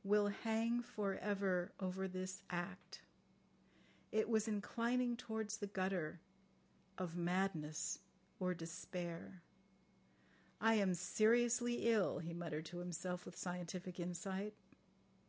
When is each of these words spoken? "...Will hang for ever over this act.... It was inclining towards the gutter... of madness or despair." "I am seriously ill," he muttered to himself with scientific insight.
"...Will 0.12 0.28
hang 0.28 0.82
for 0.82 1.14
ever 1.16 1.72
over 1.80 2.06
this 2.06 2.42
act.... 2.48 3.00
It 4.12 4.28
was 4.28 4.46
inclining 4.46 5.16
towards 5.16 5.56
the 5.56 5.66
gutter... 5.66 6.20
of 6.96 7.16
madness 7.16 7.98
or 8.38 8.54
despair." 8.54 9.42
"I 10.60 10.74
am 10.74 10.94
seriously 10.94 11.88
ill," 11.90 12.20
he 12.20 12.32
muttered 12.32 12.66
to 12.66 12.78
himself 12.78 13.26
with 13.26 13.34
scientific 13.36 13.98
insight. 13.98 14.54